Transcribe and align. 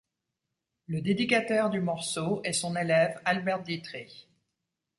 Le 0.87 0.99
dédicataire 0.99 1.69
du 1.69 1.79
morceau 1.79 2.41
est 2.43 2.53
son 2.53 2.75
élève 2.75 3.21
Albert 3.23 3.61
Dietrich. 3.61 4.27